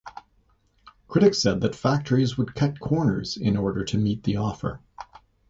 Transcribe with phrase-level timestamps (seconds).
[1.07, 4.79] Critics said that factories would cut corners in order to meet the offer.